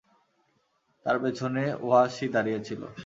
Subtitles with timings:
[1.05, 2.81] তার পেছনে ওয়াহশী দাঁড়িয়ে ছিল।